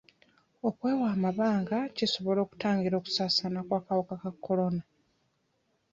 [0.67, 4.83] Okwewa amabanga kisobola okutangira okusaasaana kw'akawuka ka kolona.